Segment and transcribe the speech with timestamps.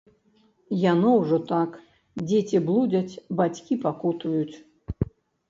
[0.91, 1.75] Яно ўжо так,
[2.27, 4.55] дзеці блудзяць, бацькі пакутуюць.